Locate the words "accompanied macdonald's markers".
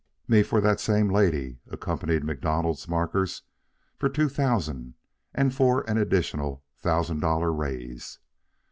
1.67-3.43